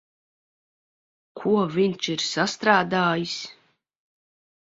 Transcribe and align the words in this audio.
Ko 1.41 1.51
viņš 1.75 2.09
ir 2.15 2.25
sastrādājis? 2.29 3.35